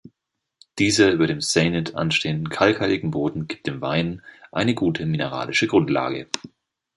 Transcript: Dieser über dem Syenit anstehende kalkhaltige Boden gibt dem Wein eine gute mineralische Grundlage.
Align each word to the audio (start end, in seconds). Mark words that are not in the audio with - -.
Dieser 0.79 1.11
über 1.11 1.27
dem 1.27 1.41
Syenit 1.41 1.93
anstehende 1.93 2.49
kalkhaltige 2.49 3.07
Boden 3.09 3.47
gibt 3.47 3.67
dem 3.67 3.81
Wein 3.81 4.23
eine 4.51 4.73
gute 4.73 5.05
mineralische 5.05 5.67
Grundlage. 5.67 6.27